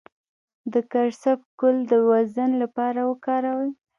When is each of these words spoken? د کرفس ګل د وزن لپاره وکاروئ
د 0.73 0.73
کرفس 0.91 1.23
ګل 1.59 1.77
د 1.91 1.93
وزن 2.09 2.51
لپاره 2.63 2.99
وکاروئ 3.09 3.71